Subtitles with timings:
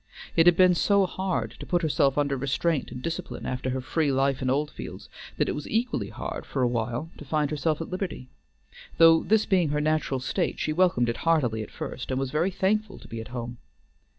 [0.35, 4.11] It had been so hard to put herself under restraint and discipline after her free
[4.11, 7.91] life in Oldfields that it was equally hard for a while to find herself at
[7.91, 8.27] liberty;
[8.97, 12.49] though, this being her natural state, she welcomed it heartily at first, and was very
[12.49, 13.59] thankful to be at home.